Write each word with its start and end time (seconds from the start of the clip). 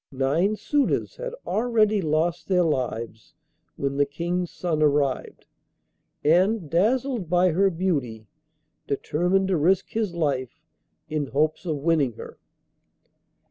Nine 0.11 0.55
suitors 0.55 1.17
had 1.17 1.35
already 1.45 2.01
lost 2.01 2.47
their 2.47 2.63
lives 2.63 3.35
when 3.75 3.97
the 3.97 4.05
King's 4.07 4.49
son 4.49 4.81
arrived, 4.81 5.45
and, 6.25 6.71
dazzled 6.71 7.29
by 7.29 7.51
her 7.51 7.69
beauty, 7.69 8.25
determined 8.87 9.47
to 9.49 9.57
risk 9.57 9.91
his 9.91 10.15
life 10.15 10.59
in 11.07 11.27
hopes 11.27 11.67
of 11.67 11.77
winning 11.77 12.13
her. 12.13 12.39